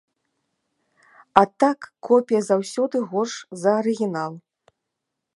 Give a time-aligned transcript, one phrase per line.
[1.41, 4.33] А так, копія заўсёды горш за арыгінал.